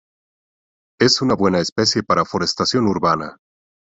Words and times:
Es 0.99 1.21
una 1.21 1.35
buena 1.35 1.59
especie 1.59 2.01
para 2.01 2.25
forestación 2.25 2.87
urbana. 2.87 3.37